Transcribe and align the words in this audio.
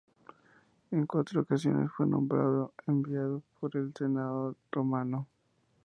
En 0.89 1.05
cuatro 1.05 1.41
ocasiones 1.41 1.91
fue 1.95 2.07
nombrado 2.07 2.73
enviado 2.87 3.43
por 3.59 3.77
el 3.77 3.93
Senado 3.95 4.55
romano. 4.71 5.27